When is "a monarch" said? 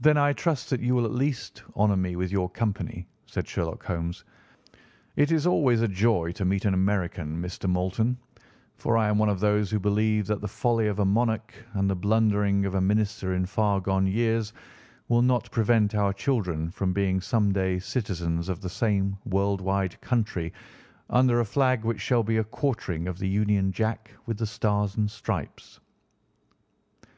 11.00-11.52